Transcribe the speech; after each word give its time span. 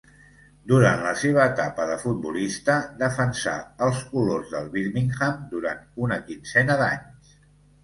Durant 0.69 1.01
la 1.07 1.11
seva 1.23 1.43
etapa 1.49 1.85
de 1.89 1.97
futbolista 2.03 2.79
defensà 3.03 3.55
els 3.89 4.01
colors 4.15 4.57
del 4.57 4.73
Birmingham 4.79 5.47
durant 5.55 5.87
una 6.09 6.21
quinzena 6.33 6.83
d'anys. 6.83 7.41